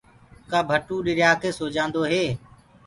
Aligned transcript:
ڪآ 0.51 0.59
ڀٽوُ 0.69 0.95
ڏريآ 1.05 1.29
ڪي 1.41 1.49
سوجآندو 1.59 2.01
هي؟ 2.11 2.25